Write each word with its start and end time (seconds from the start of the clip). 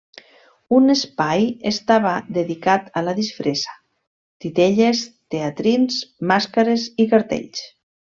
Un 0.75 0.91
espai 0.93 1.43
estava 1.71 2.13
dedicat 2.37 2.87
a 3.01 3.05
la 3.09 3.13
disfressa: 3.19 3.75
titelles, 4.45 5.03
teatrins, 5.35 5.99
màscares 6.33 6.89
i 7.05 7.09
cartells. 7.13 7.63